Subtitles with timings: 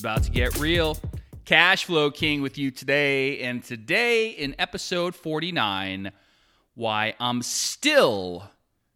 [0.00, 0.96] about to get real.
[1.44, 6.10] Cash Flow King with you today, and today in episode 49,
[6.74, 8.50] why I'm still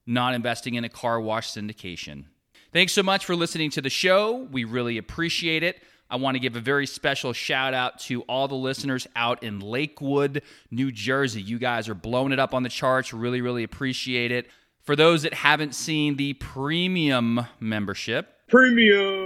[0.07, 2.25] not investing in a car wash syndication.
[2.73, 4.49] Thanks so much for listening to the show.
[4.51, 5.83] We really appreciate it.
[6.09, 9.61] I want to give a very special shout out to all the listeners out in
[9.61, 11.43] Lakewood, New Jersey.
[11.43, 13.13] You guys are blowing it up on the charts.
[13.13, 14.49] Really, really appreciate it.
[14.81, 19.24] For those that haven't seen the premium membership, Premium.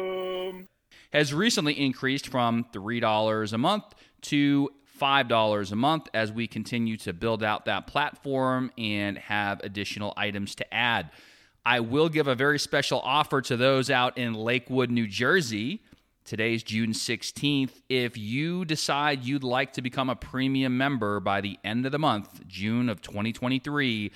[1.13, 3.85] Has recently increased from $3 a month
[4.23, 10.13] to $5 a month as we continue to build out that platform and have additional
[10.17, 11.11] items to add.
[11.65, 15.83] I will give a very special offer to those out in Lakewood, New Jersey.
[16.25, 17.81] Today's June 16th.
[17.89, 21.99] If you decide you'd like to become a premium member by the end of the
[21.99, 24.13] month, June of 2023,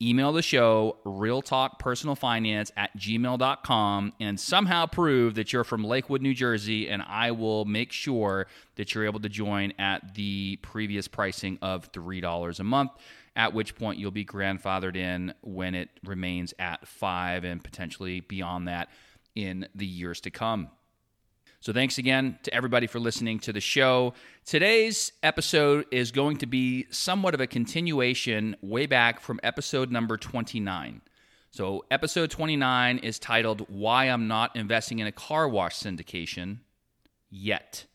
[0.00, 6.88] email the show realtalkpersonalfinance at gmail.com and somehow prove that you're from lakewood new jersey
[6.88, 11.90] and i will make sure that you're able to join at the previous pricing of
[11.92, 12.90] $3 a month
[13.36, 18.68] at which point you'll be grandfathered in when it remains at five and potentially beyond
[18.68, 18.88] that
[19.34, 20.68] in the years to come
[21.60, 24.14] so thanks again to everybody for listening to the show.
[24.44, 30.16] Today's episode is going to be somewhat of a continuation way back from episode number
[30.16, 31.00] 29.
[31.50, 36.58] So episode 29 is titled Why I'm Not Investing in a Car Wash Syndication
[37.30, 37.86] Yet.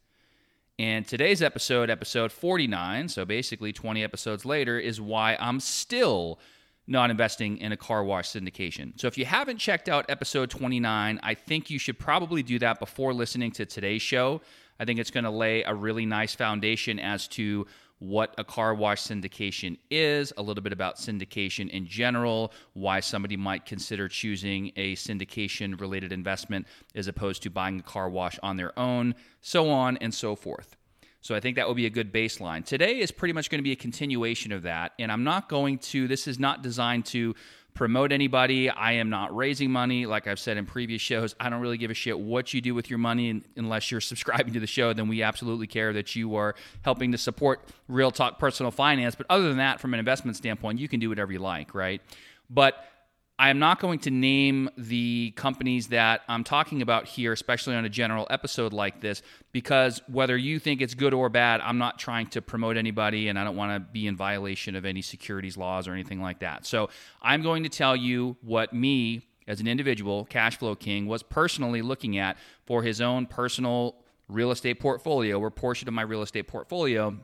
[0.79, 6.39] And today's episode, episode 49, so basically 20 episodes later, is why I'm still
[6.87, 8.99] not investing in a car wash syndication.
[8.99, 12.79] So if you haven't checked out episode 29, I think you should probably do that
[12.79, 14.41] before listening to today's show.
[14.79, 17.67] I think it's going to lay a really nice foundation as to
[17.99, 23.37] what a car wash syndication is, a little bit about syndication in general, why somebody
[23.37, 28.57] might consider choosing a syndication related investment as opposed to buying a car wash on
[28.57, 30.77] their own, so on and so forth.
[31.21, 32.65] So I think that will be a good baseline.
[32.65, 34.93] Today is pretty much going to be a continuation of that.
[34.97, 37.35] And I'm not going to, this is not designed to
[37.73, 38.69] promote anybody.
[38.69, 40.05] I am not raising money.
[40.05, 42.73] Like I've said in previous shows, I don't really give a shit what you do
[42.73, 44.93] with your money unless you're subscribing to the show.
[44.93, 49.15] Then we absolutely care that you are helping to support Real Talk Personal Finance.
[49.15, 52.01] But other than that, from an investment standpoint, you can do whatever you like, right?
[52.49, 52.83] But
[53.41, 57.85] I am not going to name the companies that I'm talking about here, especially on
[57.85, 61.97] a general episode like this, because whether you think it's good or bad, I'm not
[61.97, 65.57] trying to promote anybody and I don't want to be in violation of any securities
[65.57, 66.67] laws or anything like that.
[66.67, 71.81] So I'm going to tell you what me, as an individual, Cashflow King, was personally
[71.81, 72.37] looking at
[72.67, 73.95] for his own personal
[74.27, 77.17] real estate portfolio or portion of my real estate portfolio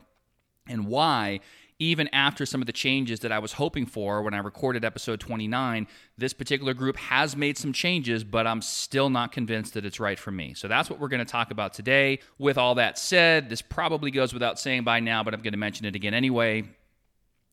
[0.66, 1.38] and why
[1.78, 5.20] even after some of the changes that I was hoping for when I recorded episode
[5.20, 10.00] 29, this particular group has made some changes, but I'm still not convinced that it's
[10.00, 10.54] right for me.
[10.54, 12.18] So that's what we're going to talk about today.
[12.38, 15.58] With all that said, this probably goes without saying by now, but I'm going to
[15.58, 16.64] mention it again anyway.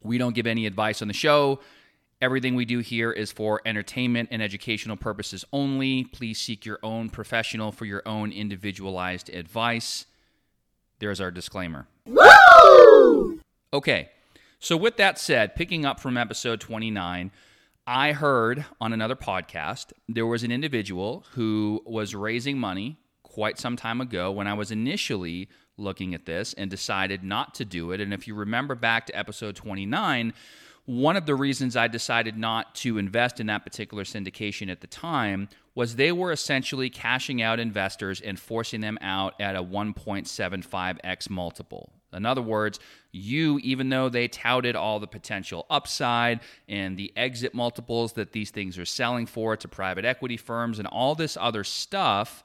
[0.01, 1.59] We don't give any advice on the show.
[2.21, 6.05] Everything we do here is for entertainment and educational purposes only.
[6.05, 10.05] Please seek your own professional for your own individualized advice.
[10.99, 11.87] There's our disclaimer.
[12.07, 13.39] Woo!
[13.73, 14.09] Okay,
[14.59, 17.31] so, with that said, picking up from episode 29,
[17.87, 23.75] I heard on another podcast there was an individual who was raising money quite some
[23.75, 28.01] time ago when I was initially looking at this and decided not to do it.
[28.01, 30.33] And if you remember back to episode 29,
[30.85, 34.87] one of the reasons I decided not to invest in that particular syndication at the
[34.87, 41.29] time was they were essentially cashing out investors and forcing them out at a 1.75x
[41.29, 41.91] multiple.
[42.15, 42.79] In other words,
[43.11, 46.39] you, even though they touted all the potential upside
[46.69, 50.87] and the exit multiples that these things are selling for to private equity firms and
[50.87, 52.44] all this other stuff,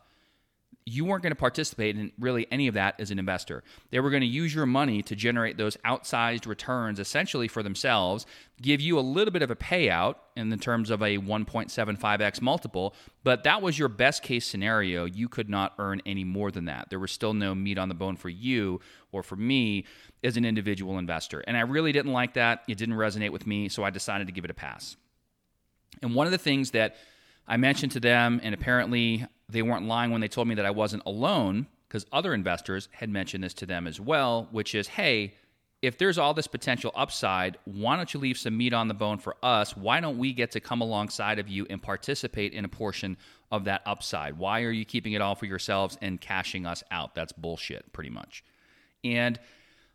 [0.86, 3.62] you weren't going to participate in really any of that as an investor.
[3.90, 8.26] They were going to use your money to generate those outsized returns essentially for themselves,
[8.60, 12.94] give you a little bit of a payout in the terms of a 1.75x multiple,
[13.22, 15.04] but that was your best case scenario.
[15.04, 16.88] You could not earn any more than that.
[16.90, 18.80] There was still no meat on the bone for you
[19.12, 19.84] or for me
[20.24, 21.40] as an individual investor.
[21.40, 22.62] And I really didn't like that.
[22.68, 24.96] It didn't resonate with me, so I decided to give it a pass.
[26.02, 26.96] And one of the things that
[27.46, 30.70] I mentioned to them, and apparently they weren't lying when they told me that I
[30.70, 35.34] wasn't alone, because other investors had mentioned this to them as well, which is hey,
[35.82, 39.18] if there's all this potential upside, why don't you leave some meat on the bone
[39.18, 39.76] for us?
[39.76, 43.16] Why don't we get to come alongside of you and participate in a portion
[43.50, 44.36] of that upside?
[44.36, 47.14] Why are you keeping it all for yourselves and cashing us out?
[47.14, 48.44] That's bullshit, pretty much.
[49.02, 49.40] And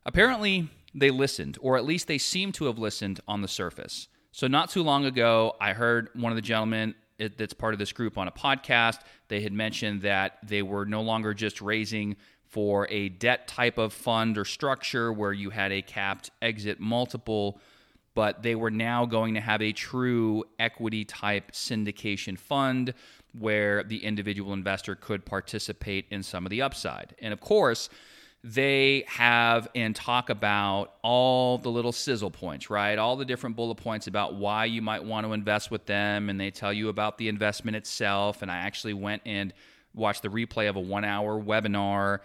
[0.06, 4.07] apparently they listened, or at least they seem to have listened on the surface.
[4.31, 7.91] So, not too long ago, I heard one of the gentlemen that's part of this
[7.91, 9.00] group on a podcast.
[9.27, 13.91] They had mentioned that they were no longer just raising for a debt type of
[13.91, 17.59] fund or structure where you had a capped exit multiple,
[18.13, 22.94] but they were now going to have a true equity type syndication fund
[23.38, 27.15] where the individual investor could participate in some of the upside.
[27.19, 27.89] And of course,
[28.47, 32.95] they have and talk about all the little sizzle points, right?
[33.00, 36.30] All the different bullet points about why you might want to invest with them.
[36.30, 38.44] And they tell you about the investment itself.
[38.44, 39.51] And I actually went and
[39.95, 42.19] watched the replay of a one hour webinar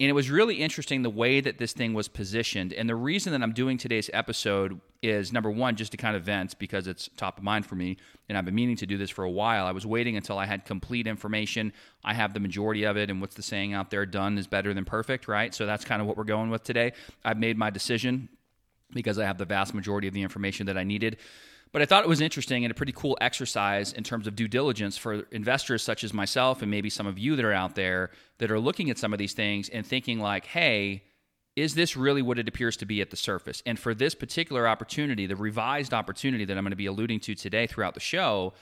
[0.00, 2.72] and it was really interesting the way that this thing was positioned.
[2.72, 6.24] And the reason that I'm doing today's episode is number one, just to kind of
[6.24, 7.96] vent because it's top of mind for me.
[8.28, 9.66] And I've been meaning to do this for a while.
[9.66, 11.72] I was waiting until I had complete information.
[12.02, 13.08] I have the majority of it.
[13.08, 14.04] And what's the saying out there?
[14.04, 15.54] Done is better than perfect, right?
[15.54, 16.92] So that's kind of what we're going with today.
[17.24, 18.28] I've made my decision
[18.92, 21.18] because I have the vast majority of the information that I needed.
[21.74, 24.46] But I thought it was interesting and a pretty cool exercise in terms of due
[24.46, 28.12] diligence for investors such as myself and maybe some of you that are out there
[28.38, 31.02] that are looking at some of these things and thinking like, hey,
[31.56, 33.60] is this really what it appears to be at the surface?
[33.66, 37.34] And for this particular opportunity, the revised opportunity that I'm going to be alluding to
[37.34, 38.52] today throughout the show,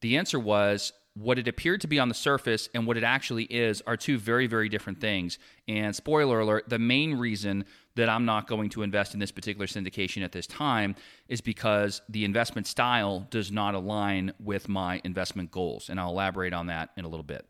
[0.00, 3.44] the answer was what it appeared to be on the surface and what it actually
[3.44, 5.38] is are two very, very different things.
[5.66, 7.64] And spoiler alert, the main reason
[7.94, 10.94] that I'm not going to invest in this particular syndication at this time
[11.28, 15.88] is because the investment style does not align with my investment goals.
[15.88, 17.46] And I'll elaborate on that in a little bit.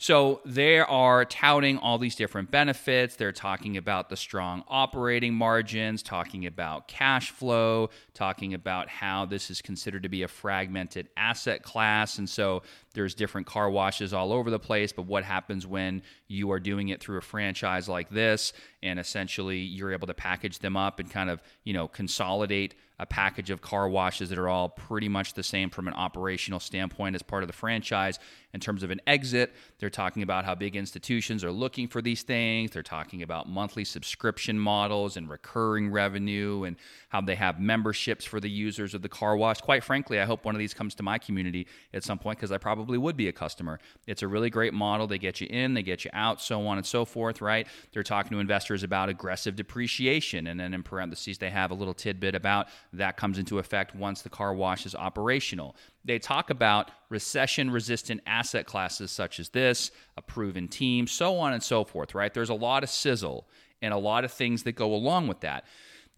[0.00, 3.16] So they are touting all these different benefits.
[3.16, 9.50] They're talking about the strong operating margins, talking about cash flow, talking about how this
[9.50, 12.18] is considered to be a fragmented asset class.
[12.18, 12.62] And so
[12.94, 14.92] there's different car washes all over the place.
[14.92, 18.52] But what happens when you are doing it through a franchise like this
[18.82, 23.06] and essentially you're able to package them up and kind of, you know, consolidate a
[23.06, 27.14] package of car washes that are all pretty much the same from an operational standpoint
[27.14, 28.18] as part of the franchise.
[28.52, 32.22] In terms of an exit, they're talking about how big institutions are looking for these
[32.22, 32.72] things.
[32.72, 36.76] They're talking about monthly subscription models and recurring revenue and
[37.10, 39.60] how they have memberships for the users of the car wash.
[39.60, 42.50] Quite frankly, I hope one of these comes to my community at some point because
[42.50, 43.78] I probably would be a customer.
[44.08, 45.06] It's a really great model.
[45.06, 47.66] They get you in, they get you out, so on and so forth, right?
[47.92, 50.48] They're talking to investors about aggressive depreciation.
[50.48, 54.22] And then in parentheses, they have a little tidbit about that comes into effect once
[54.22, 55.76] the car wash is operational.
[56.04, 61.52] They talk about recession resistant asset classes such as this, a proven team, so on
[61.52, 62.34] and so forth, right?
[62.34, 63.48] There's a lot of sizzle
[63.80, 65.64] and a lot of things that go along with that.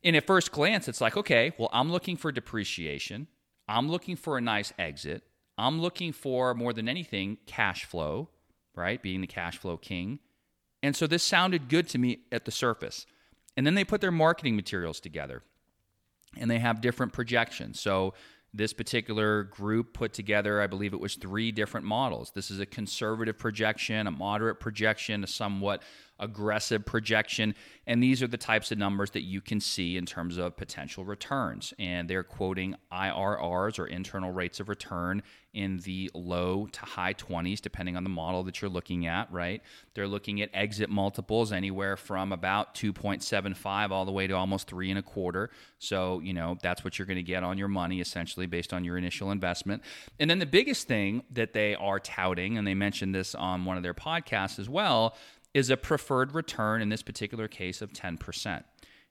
[0.02, 3.26] And at first glance, it's like, okay, well, I'm looking for depreciation.
[3.68, 5.22] I'm looking for a nice exit.
[5.58, 8.30] I'm looking for more than anything cash flow,
[8.74, 9.02] right?
[9.02, 10.18] Being the cash flow king.
[10.82, 13.06] And so this sounded good to me at the surface.
[13.56, 15.42] And then they put their marketing materials together
[16.38, 17.80] and they have different projections.
[17.80, 18.14] So
[18.52, 22.32] this particular group put together, I believe it was three different models.
[22.34, 25.82] This is a conservative projection, a moderate projection, a somewhat
[26.20, 27.54] aggressive projection.
[27.86, 31.04] And these are the types of numbers that you can see in terms of potential
[31.04, 31.74] returns.
[31.78, 35.22] And they're quoting IRRs or internal rates of return
[35.52, 39.62] in the low to high 20s, depending on the model that you're looking at, right?
[39.94, 44.90] They're looking at exit multiples anywhere from about 2.75 all the way to almost three
[44.90, 45.50] and a quarter.
[45.78, 48.84] So, you know, that's what you're going to get on your money essentially based on
[48.84, 49.82] your initial investment.
[50.20, 53.76] And then the biggest thing that they are touting, and they mentioned this on one
[53.76, 55.16] of their podcasts as well,
[55.54, 58.64] is a preferred return in this particular case of 10%.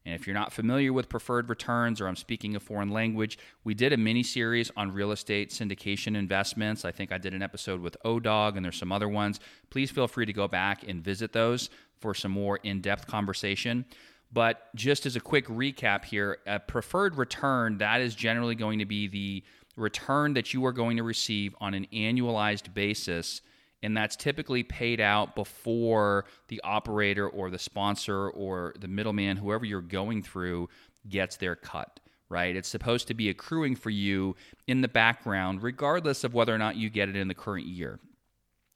[0.05, 3.73] And if you're not familiar with preferred returns or I'm speaking a foreign language, we
[3.73, 6.85] did a mini series on real estate syndication investments.
[6.85, 9.39] I think I did an episode with ODOG and there's some other ones.
[9.69, 11.69] Please feel free to go back and visit those
[11.99, 13.85] for some more in depth conversation.
[14.31, 18.85] But just as a quick recap here, a preferred return, that is generally going to
[18.85, 19.43] be the
[19.75, 23.41] return that you are going to receive on an annualized basis
[23.81, 29.65] and that's typically paid out before the operator or the sponsor or the middleman, whoever
[29.65, 30.69] you're going through,
[31.07, 31.99] gets their cut.
[32.29, 32.55] Right?
[32.55, 34.35] It's supposed to be accruing for you
[34.67, 37.99] in the background, regardless of whether or not you get it in the current year.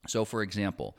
[0.07, 0.97] So, for example,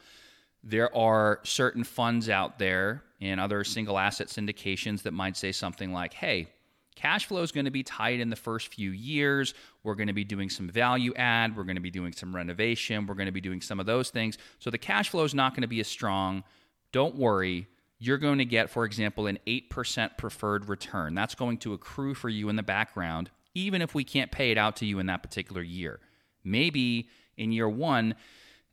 [0.62, 5.92] there are certain funds out there and other single asset syndications that might say something
[5.92, 6.46] like, hey,
[6.94, 9.52] Cash flow is going to be tight in the first few years.
[9.84, 11.56] We're going to be doing some value add.
[11.56, 13.06] We're going to be doing some renovation.
[13.06, 14.38] We're going to be doing some of those things.
[14.58, 16.42] So the cash flow is not going to be as strong.
[16.90, 17.68] Don't worry.
[17.98, 21.14] You're going to get, for example, an 8% preferred return.
[21.14, 24.58] That's going to accrue for you in the background, even if we can't pay it
[24.58, 26.00] out to you in that particular year.
[26.42, 28.14] Maybe in year one,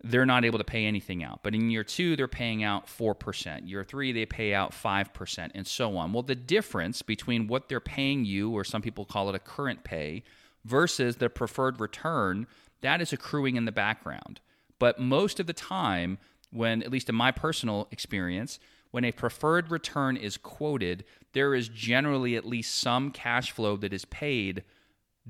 [0.03, 1.41] they're not able to pay anything out.
[1.43, 3.69] But in year two, they're paying out 4%.
[3.69, 6.11] Year three, they pay out 5%, and so on.
[6.13, 9.83] Well, the difference between what they're paying you, or some people call it a current
[9.83, 10.23] pay,
[10.65, 12.47] versus the preferred return
[12.81, 14.41] that is accruing in the background.
[14.79, 16.17] But most of the time,
[16.51, 18.59] when, at least in my personal experience,
[18.91, 23.93] when a preferred return is quoted, there is generally at least some cash flow that
[23.93, 24.63] is paid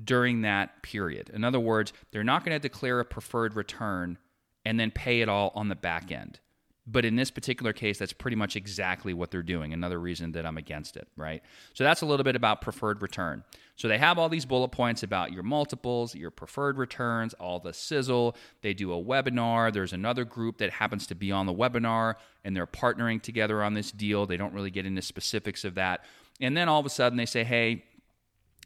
[0.02, 1.30] during that period.
[1.32, 4.18] In other words, they're not going to declare a preferred return
[4.64, 6.40] and then pay it all on the back end.
[6.84, 9.72] But in this particular case, that's pretty much exactly what they're doing.
[9.72, 11.40] Another reason that I'm against it, right?
[11.74, 13.44] So that's a little bit about preferred return.
[13.76, 17.72] So they have all these bullet points about your multiples, your preferred returns, all the
[17.72, 18.36] sizzle.
[18.62, 19.72] They do a webinar.
[19.72, 23.74] There's another group that happens to be on the webinar and they're partnering together on
[23.74, 24.26] this deal.
[24.26, 26.04] They don't really get into specifics of that.
[26.40, 27.84] And then all of a sudden they say, hey,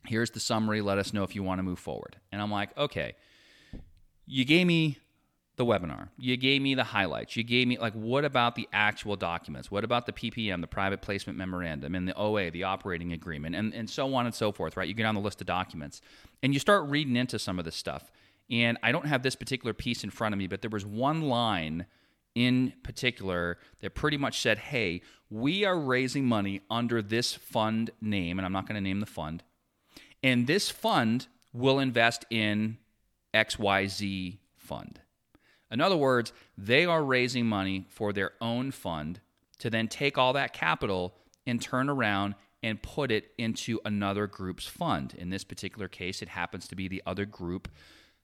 [0.07, 0.81] here's the summary.
[0.81, 2.17] Let us know if you want to move forward.
[2.33, 3.15] And I'm like, okay,
[4.27, 4.99] you gave me
[5.57, 6.09] the webinar.
[6.19, 7.35] You gave me the highlights.
[7.37, 9.71] You gave me, like, what about the actual documents?
[9.71, 13.73] What about the PPM, the private placement memorandum, and the OA, the operating agreement, and,
[13.73, 14.87] and so on and so forth, right?
[14.87, 16.03] You get on the list of documents
[16.43, 18.11] and you start reading into some of this stuff.
[18.51, 21.23] And I don't have this particular piece in front of me, but there was one
[21.23, 21.87] line
[22.35, 28.39] in particular that pretty much said, hey, we are raising money under this fund name,
[28.39, 29.43] and I'm not going to name the fund.
[30.23, 32.77] And this fund will invest in
[33.35, 35.01] XYZ fund.
[35.71, 39.21] In other words, they are raising money for their own fund
[39.59, 41.15] to then take all that capital
[41.47, 45.15] and turn around and put it into another group's fund.
[45.17, 47.69] In this particular case, it happens to be the other group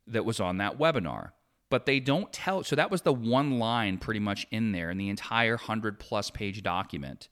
[0.06, 1.30] that was on that webinar.
[1.70, 4.98] But they don't tell, so that was the one line pretty much in there in
[4.98, 7.28] the entire 100 plus page document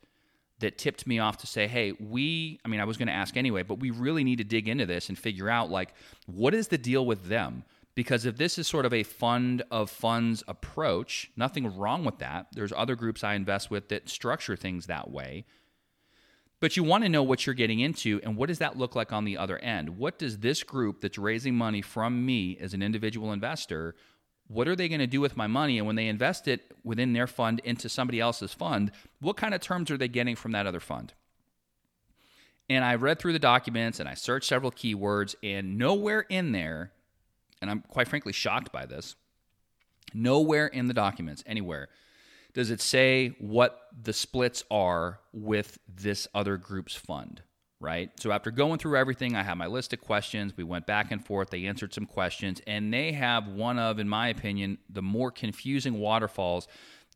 [0.61, 3.37] that tipped me off to say, hey, we, I mean, I was going to ask
[3.37, 5.95] anyway, but we really need to dig into this and figure out, like,
[6.27, 7.65] what is the deal with them?
[8.01, 12.47] Because if this is sort of a fund of funds approach, nothing wrong with that.
[12.51, 15.45] There's other groups I invest with that structure things that way.
[16.61, 19.13] But you want to know what you're getting into and what does that look like
[19.13, 19.99] on the other end?
[19.99, 23.95] What does this group that's raising money from me as an individual investor,
[24.49, 25.77] what are they going to do with my money?
[25.77, 29.61] And when they invest it within their fund into somebody else's fund, what kind of
[29.61, 31.13] terms are they getting from that other fund?
[32.71, 36.93] And I read through the documents and I searched several keywords, and nowhere in there
[37.61, 39.17] and I'm quite frankly shocked by this.
[40.13, 41.89] Nowhere in the documents, anywhere,
[42.53, 47.43] does it say what the splits are with this other group's fund,
[47.79, 48.11] right?
[48.19, 50.57] So after going through everything, I have my list of questions.
[50.57, 51.51] We went back and forth.
[51.51, 56.01] They answered some questions, and they have one of, in my opinion, the more confusing
[56.01, 56.67] waterfalls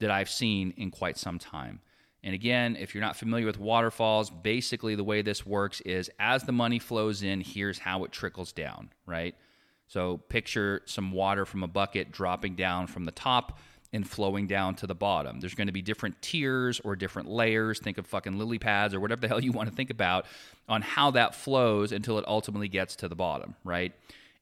[0.01, 1.81] that I've seen in quite some time.
[2.23, 6.45] And again, if you're not familiar with waterfalls, basically the way this works is as
[6.45, 9.35] the money flows in, here's how it trickles down, right?
[9.95, 13.61] So picture some water from a bucket dropping down from the top
[13.93, 15.39] and flowing down to the bottom.
[15.39, 17.79] There's going to be different tiers or different layers.
[17.79, 20.27] Think of fucking lily pads or whatever the hell you want to think about
[20.69, 23.93] on how that flows until it ultimately gets to the bottom, right?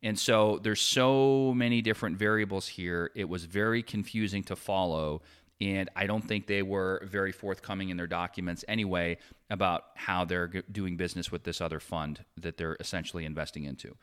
[0.03, 3.11] And so there's so many different variables here.
[3.15, 5.21] It was very confusing to follow
[5.61, 9.19] and I don't think they were very forthcoming in their documents anyway
[9.49, 13.95] about how they're doing business with this other fund that they're essentially investing into.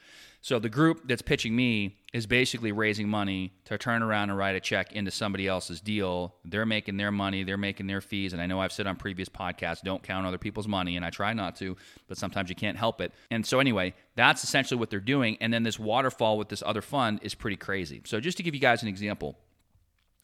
[0.42, 4.56] So the group that's pitching me is basically raising money to turn around and write
[4.56, 6.36] a check into somebody else's deal.
[6.46, 9.28] They're making their money, they're making their fees, and I know I've said on previous
[9.28, 11.76] podcasts, don't count other people's money, and I try not to,
[12.08, 13.12] but sometimes you can't help it.
[13.32, 15.38] And so anyway, that's essentially what they're doing.
[15.42, 18.02] And then this waterfall with this other fund is pretty crazy.
[18.06, 19.36] So just to give you guys an example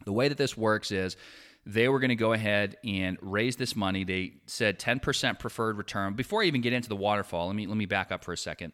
[0.06, 1.18] the way that this works is
[1.66, 4.04] they were going to go ahead and raise this money.
[4.04, 6.14] They said 10% preferred return.
[6.14, 8.38] Before I even get into the waterfall, let me let me back up for a
[8.38, 8.74] second.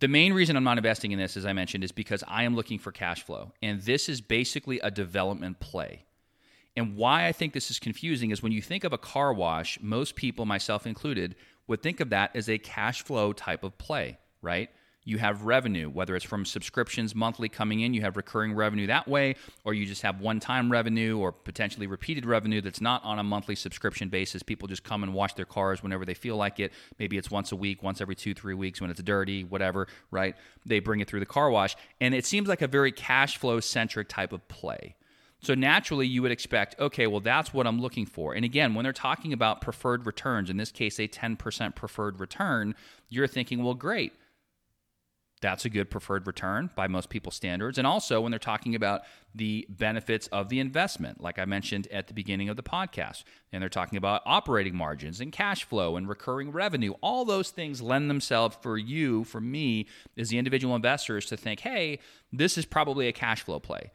[0.00, 2.56] The main reason I'm not investing in this, as I mentioned, is because I am
[2.56, 3.52] looking for cash flow.
[3.62, 6.06] And this is basically a development play.
[6.74, 9.78] And why I think this is confusing is when you think of a car wash,
[9.80, 11.36] most people, myself included,
[11.68, 14.70] would think of that as a cash flow type of play, right?
[15.04, 19.08] You have revenue, whether it's from subscriptions monthly coming in, you have recurring revenue that
[19.08, 23.18] way, or you just have one time revenue or potentially repeated revenue that's not on
[23.18, 24.42] a monthly subscription basis.
[24.42, 26.72] People just come and wash their cars whenever they feel like it.
[26.98, 30.36] Maybe it's once a week, once every two, three weeks when it's dirty, whatever, right?
[30.64, 31.76] They bring it through the car wash.
[32.00, 34.94] And it seems like a very cash flow centric type of play.
[35.40, 38.32] So naturally, you would expect, okay, well, that's what I'm looking for.
[38.32, 42.76] And again, when they're talking about preferred returns, in this case, a 10% preferred return,
[43.08, 44.12] you're thinking, well, great
[45.42, 47.76] that's a good preferred return by most people's standards.
[47.76, 49.02] And also, when they're talking about
[49.34, 53.60] the benefits of the investment, like I mentioned at the beginning of the podcast, and
[53.60, 58.08] they're talking about operating margins and cash flow and recurring revenue, all those things lend
[58.08, 61.98] themselves for you, for me, as the individual investors to think, hey,
[62.32, 63.90] this is probably a cash flow play.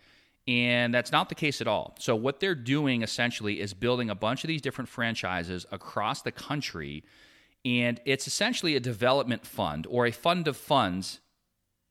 [0.50, 1.96] And that's not the case at all.
[2.00, 6.32] So, what they're doing essentially is building a bunch of these different franchises across the
[6.32, 7.04] country.
[7.66, 11.20] And it's essentially a development fund or a fund of funds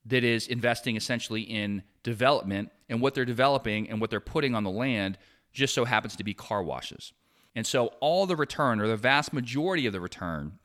[0.07, 4.65] that is investing essentially in development, and what they're developing and what they're putting on
[4.65, 5.19] the land
[5.53, 7.13] just so happens to be car washes.
[7.55, 10.59] And so all the return, or the vast majority of the return,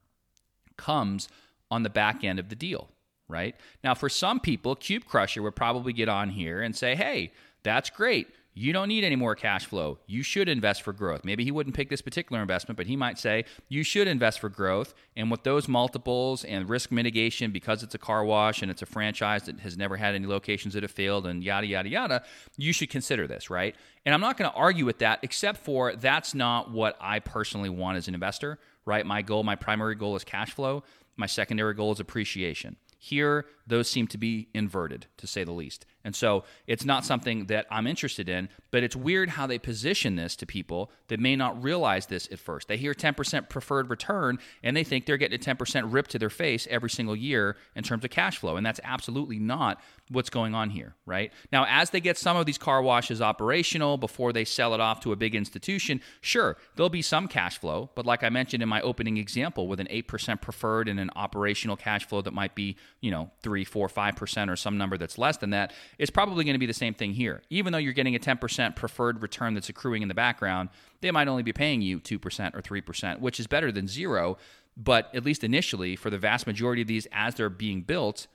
[0.78, 1.30] comes
[1.72, 2.90] on the back end of the deal,
[3.28, 3.56] right?
[3.84, 7.32] Now, for some people, Cube Crusher would probably get on here and say, hey,
[7.64, 8.28] that's great.
[8.54, 10.00] You don't need any more cash flow.
[10.08, 11.24] You should invest for growth.
[11.24, 14.50] Maybe he wouldn't pick this particular investment, but he might say you should invest for
[14.50, 14.94] growth.
[15.16, 18.86] And with those multiples and risk mitigation, because it's a car wash and it's a
[18.86, 22.24] franchise that has never had any locations that have failed and yada, yada, yada,
[22.58, 23.74] you should consider this, right?
[24.06, 27.70] And I'm not going to argue with that, except for that's not what I personally
[27.70, 29.06] want as an investor, right?
[29.06, 30.84] My goal, my primary goal is cash flow.
[31.16, 32.76] My secondary goal is appreciation.
[32.98, 35.86] Here, those seem to be inverted, to say the least.
[36.04, 40.16] And so it's not something that I'm interested in, but it's weird how they position
[40.16, 42.68] this to people that may not realize this at first.
[42.68, 46.30] They hear 10% preferred return and they think they're getting a 10% ripped to their
[46.30, 48.56] face every single year in terms of cash flow.
[48.56, 49.80] And that's absolutely not
[50.10, 51.32] what's going on here, right?
[51.52, 55.02] Now, as they get some of these car washes operational before they sell it off
[55.02, 57.90] to a big institution, sure, there'll be some cash flow.
[57.96, 61.78] But like I mentioned in my opening example, with an 8% preferred and an operational
[61.78, 65.18] cash flow that might be, you know, three, four, five percent or some number that's
[65.18, 67.44] less than that, it's probably going to be the same thing here.
[67.52, 70.70] Even though you're getting a 10% preferred return that's accruing in the background,
[71.02, 74.36] they might only be paying you 2% or 3%, which is better than zero.
[74.76, 78.26] But at least initially, for the vast majority of these, as they're being built,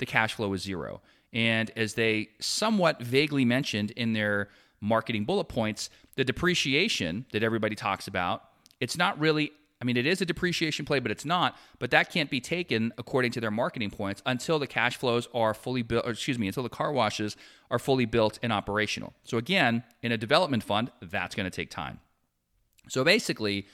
[0.00, 1.00] the cash flow is zero.
[1.32, 4.50] And as they somewhat vaguely mentioned in their
[4.82, 8.50] marketing bullet points, the depreciation that everybody talks about,
[8.80, 9.50] it's not really
[9.84, 11.58] I mean, it is a depreciation play, but it's not.
[11.78, 15.52] But that can't be taken according to their marketing points until the cash flows are
[15.52, 17.36] fully built, excuse me, until the car washes
[17.70, 19.12] are fully built and operational.
[19.24, 22.00] So, again, in a development fund, that's going to take time.
[22.88, 23.66] So, basically,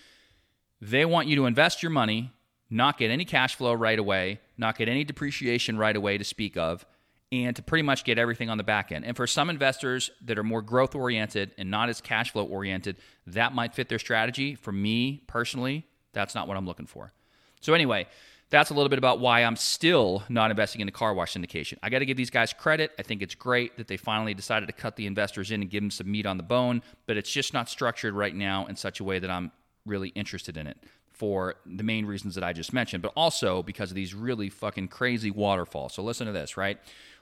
[0.80, 2.32] they want you to invest your money,
[2.68, 6.56] not get any cash flow right away, not get any depreciation right away to speak
[6.56, 6.84] of,
[7.30, 9.04] and to pretty much get everything on the back end.
[9.04, 12.96] And for some investors that are more growth oriented and not as cash flow oriented,
[13.28, 14.56] that might fit their strategy.
[14.56, 17.12] For me personally, that's not what I'm looking for.
[17.60, 18.06] So, anyway,
[18.50, 21.78] that's a little bit about why I'm still not investing in the car wash syndication.
[21.82, 22.90] I got to give these guys credit.
[22.98, 25.82] I think it's great that they finally decided to cut the investors in and give
[25.82, 28.98] them some meat on the bone, but it's just not structured right now in such
[29.00, 29.52] a way that I'm
[29.86, 30.78] really interested in it
[31.12, 34.88] for the main reasons that I just mentioned, but also because of these really fucking
[34.88, 35.94] crazy waterfalls.
[35.94, 36.78] So, listen to this, right?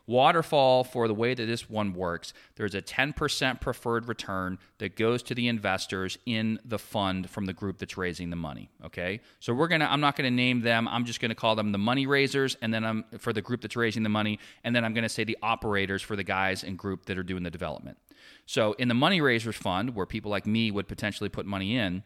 [0.09, 5.23] Waterfall, for the way that this one works, there's a 10% preferred return that goes
[5.25, 8.71] to the investors in the fund from the group that's raising the money.
[8.87, 9.21] Okay.
[9.39, 10.89] So we're going to, I'm not going to name them.
[10.89, 12.57] I'm just going to call them the money raisers.
[12.63, 14.39] And then I'm for the group that's raising the money.
[14.65, 17.23] And then I'm going to say the operators for the guys and group that are
[17.23, 17.99] doing the development.
[18.47, 22.03] So in the money raisers fund, where people like me would potentially put money in,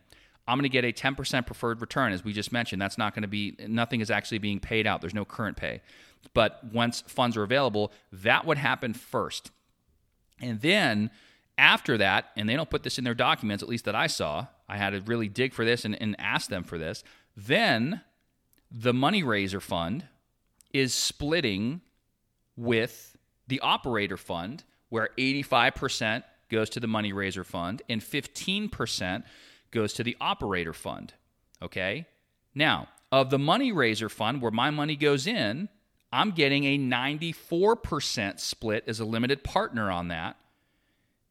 [0.46, 2.12] I'm going to get a 10% preferred return.
[2.12, 5.00] As we just mentioned, that's not going to be, nothing is actually being paid out.
[5.00, 5.83] There's no current pay.
[6.35, 9.50] But once funds are available, that would happen first.
[10.40, 11.11] And then
[11.57, 14.46] after that, and they don't put this in their documents, at least that I saw,
[14.68, 17.05] I had to really dig for this and, and ask them for this.
[17.37, 18.00] Then
[18.70, 20.05] the money raiser fund
[20.72, 21.83] is splitting
[22.57, 29.24] with the operator fund, where 85% goes to the money raiser fund and 15%
[29.72, 31.14] goes to the operator fund.
[31.61, 32.06] Okay?
[32.54, 35.68] Now, of the money raiser fund, where my money goes in,
[36.12, 40.37] I'm getting a 94% split as a limited partner on that.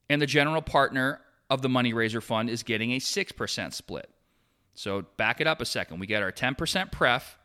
[0.09, 4.09] And the general partner of the money raiser fund is getting a 6% split.
[4.73, 5.99] So back it up a second.
[5.99, 7.37] We get our 10% pref.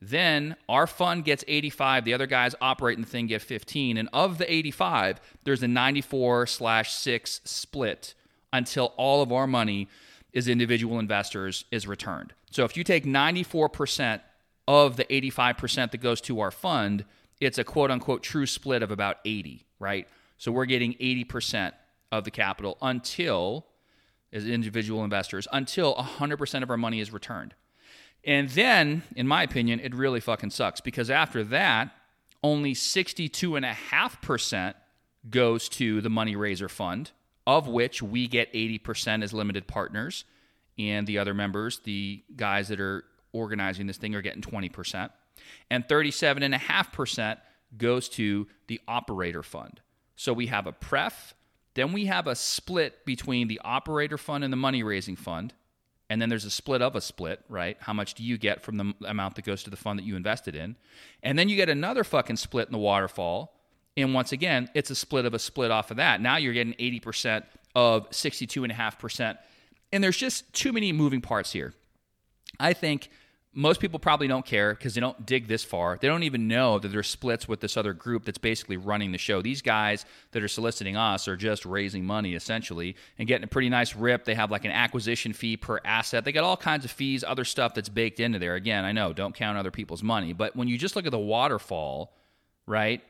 [0.00, 2.04] Then our fund gets 85.
[2.04, 3.96] The other guys operating the thing get 15.
[3.96, 8.14] And of the 85, there's a 94 slash 6 split
[8.52, 9.88] until all of our money
[10.34, 12.32] as individual investors is returned.
[12.50, 14.20] So if you take 94%
[14.68, 17.04] of the 85% that goes to our fund,
[17.40, 20.08] it's a quote unquote true split of about 80, right?
[20.38, 21.72] So we're getting 80%
[22.12, 23.66] of the capital until,
[24.32, 27.54] as individual investors, until 100% of our money is returned.
[28.24, 31.90] And then, in my opinion, it really fucking sucks because after that,
[32.42, 34.74] only 62.5%
[35.28, 37.10] goes to the money raiser fund,
[37.50, 40.24] of which we get 80% as limited partners.
[40.78, 45.10] And the other members, the guys that are organizing this thing are getting 20%.
[45.68, 47.38] And 37.5%
[47.76, 49.80] goes to the operator fund.
[50.16, 51.34] So we have a pref,
[51.74, 55.52] then we have a split between the operator fund and the money raising fund.
[56.08, 57.76] And then there's a split of a split, right?
[57.80, 60.16] How much do you get from the amount that goes to the fund that you
[60.16, 60.76] invested in?
[61.22, 63.59] And then you get another fucking split in the waterfall.
[64.02, 66.20] And once again, it's a split of a split off of that.
[66.20, 69.38] Now you're getting 80% of 62.5%.
[69.92, 71.74] And there's just too many moving parts here.
[72.58, 73.10] I think
[73.52, 75.98] most people probably don't care because they don't dig this far.
[76.00, 79.18] They don't even know that there's splits with this other group that's basically running the
[79.18, 79.42] show.
[79.42, 83.68] These guys that are soliciting us are just raising money essentially and getting a pretty
[83.68, 84.24] nice rip.
[84.24, 86.24] They have like an acquisition fee per asset.
[86.24, 88.54] They got all kinds of fees, other stuff that's baked into there.
[88.54, 90.32] Again, I know, don't count other people's money.
[90.32, 92.14] But when you just look at the waterfall,
[92.66, 93.02] right,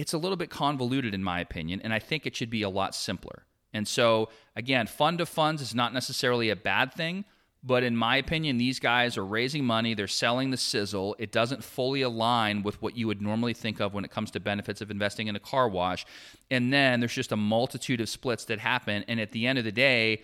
[0.00, 2.68] it's a little bit convoluted in my opinion, and I think it should be a
[2.68, 3.44] lot simpler.
[3.72, 7.24] And so, again, fund of funds is not necessarily a bad thing
[7.62, 9.92] but in my opinion, these guys are raising money.
[9.92, 11.14] They're selling the sizzle.
[11.18, 14.40] It doesn't fully align with what you would normally think of when it comes to
[14.40, 16.06] benefits of investing in a car wash.
[16.50, 19.04] And then there's just a multitude of splits that happen.
[19.08, 20.22] And at the end of the day,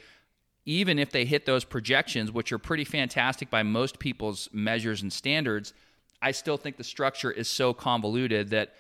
[0.65, 5.13] even if they hit those projections, which are pretty fantastic by most people's measures and
[5.13, 5.75] standards,
[6.23, 8.73] I still think the structure is so convoluted that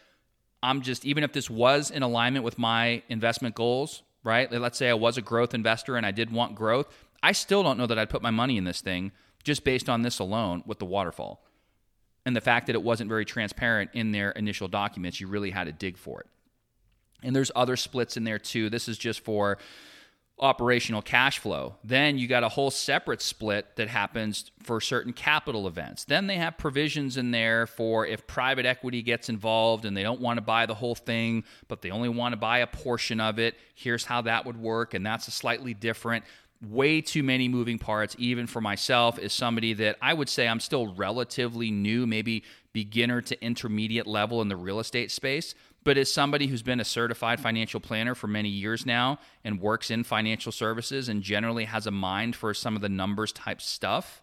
[0.62, 4.51] I'm just, even if this was in alignment with my investment goals, right?
[4.51, 6.88] Let's say I was a growth investor and I did want growth
[7.23, 9.12] I still don't know that I'd put my money in this thing
[9.45, 11.45] just based on this alone with the waterfall.
[12.25, 15.64] And the fact that it wasn't very transparent in their initial documents, you really had
[15.64, 16.27] to dig for it.
[17.23, 18.69] And there's other splits in there too.
[18.69, 19.59] This is just for
[20.38, 21.77] operational cash flow.
[21.83, 26.05] Then you got a whole separate split that happens for certain capital events.
[26.05, 30.20] Then they have provisions in there for if private equity gets involved and they don't
[30.20, 33.38] want to buy the whole thing, but they only want to buy a portion of
[33.38, 33.55] it.
[33.75, 34.92] Here's how that would work.
[34.92, 36.25] And that's a slightly different
[36.62, 40.61] way too many moving parts, even for myself, as somebody that I would say I'm
[40.61, 45.55] still relatively new, maybe beginner to intermediate level in the real estate space.
[45.87, 49.88] But as somebody who's been a certified financial planner for many years now and works
[49.88, 54.20] in financial services and generally has a mind for some of the numbers type stuff,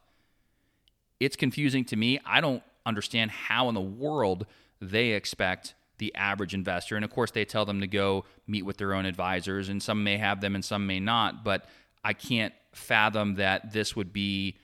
[1.21, 2.19] it's confusing to me.
[2.25, 4.45] I don't understand how in the world
[4.81, 6.97] they expect the average investor.
[6.97, 10.03] And of course, they tell them to go meet with their own advisors, and some
[10.03, 11.45] may have them and some may not.
[11.45, 11.69] But
[12.03, 14.57] I can't fathom that this would be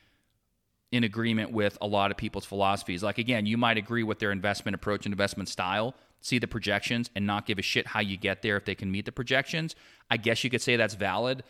[0.92, 3.04] in agreement with a lot of people's philosophies.
[3.04, 7.10] Like, again, you might agree with their investment approach and investment style, see the projections,
[7.16, 9.76] and not give a shit how you get there if they can meet the projections.
[10.10, 11.44] I guess you could say that's valid,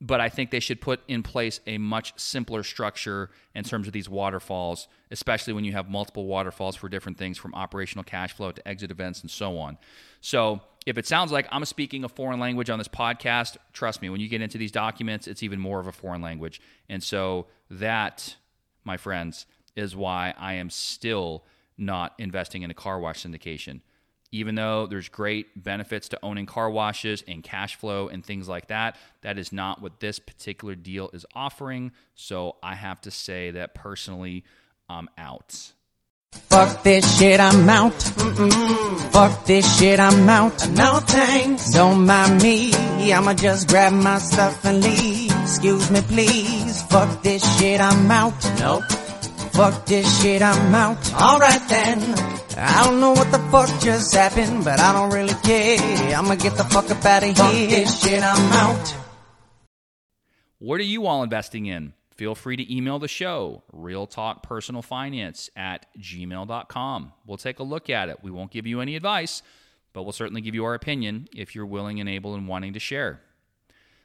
[0.00, 3.92] but I think they should put in place a much simpler structure in terms of
[3.92, 8.50] these waterfalls, especially when you have multiple waterfalls for different things from operational cash flow
[8.50, 9.78] to exit events and so on.
[10.20, 14.10] So, if it sounds like I'm speaking a foreign language on this podcast, trust me,
[14.10, 16.60] when you get into these documents, it's even more of a foreign language.
[16.88, 18.34] And so that,
[18.82, 21.44] my friends, is why I am still
[21.78, 23.80] not investing in a car wash syndication.
[24.34, 28.68] Even though there's great benefits to owning car washes and cash flow and things like
[28.68, 31.92] that, that is not what this particular deal is offering.
[32.14, 34.44] So I have to say that personally,
[34.88, 35.72] I'm out.
[36.48, 37.92] Fuck this shit, I'm out.
[37.92, 39.12] Mm-mm.
[39.12, 40.66] Fuck this shit, I'm out.
[40.70, 41.74] No thanks.
[41.74, 42.72] Don't mind me.
[43.12, 45.30] I'ma just grab my stuff and leave.
[45.42, 46.82] Excuse me, please.
[46.84, 48.32] Fuck this shit, I'm out.
[48.58, 48.84] Nope.
[49.52, 51.12] Fuck this shit, I'm out.
[51.12, 52.41] Alright then.
[52.56, 56.16] I don't know what the fuck just happened, but I don't really care.
[56.16, 57.34] I'ma get the fuck up out of here.
[57.34, 58.94] Fuck this shit, I'm out.
[60.58, 61.92] What are you all investing in?
[62.22, 67.12] feel free to email the show, realtalkpersonalfinance at gmail.com.
[67.26, 68.18] We'll take a look at it.
[68.22, 69.42] We won't give you any advice,
[69.92, 72.78] but we'll certainly give you our opinion if you're willing and able and wanting to
[72.78, 73.20] share.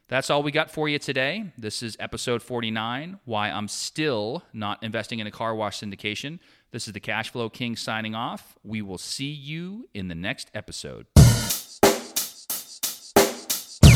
[0.07, 1.51] That's all we got for you today.
[1.59, 6.39] This is episode 49 Why I'm Still Not Investing in a Car Wash Syndication.
[6.71, 8.57] This is the Cash Flow King signing off.
[8.61, 11.07] We will see you in the next episode.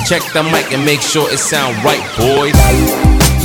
[0.07, 3.40] Check the mic and make sure it sound right, boys.